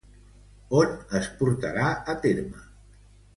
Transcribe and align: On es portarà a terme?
On 0.77 0.95
es 1.19 1.27
portarà 1.41 1.91
a 2.15 2.17
terme? 2.25 2.65